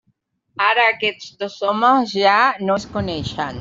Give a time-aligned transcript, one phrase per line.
[0.67, 3.59] Ara aquests dos homes ja no es coneixen.